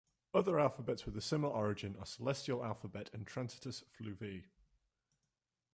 [0.33, 4.45] Other alphabets with a similar origin are Celestial Alphabet and Transitus Fluvii.